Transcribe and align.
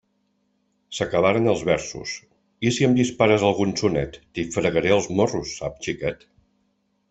S'acabaren 0.99 1.49
els 1.51 1.61
versos; 1.67 2.15
i 2.69 2.73
si 2.79 2.87
em 2.89 2.97
dispares 3.01 3.47
algun 3.51 3.77
sonet, 3.83 4.19
t'hi 4.39 4.49
fregaré 4.57 4.95
els 4.99 5.11
morros, 5.21 5.57
saps 5.63 5.89
xiquet? 5.91 6.31